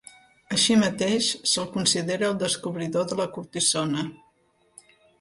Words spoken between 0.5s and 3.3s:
Així mateix se'l considera el descobridor de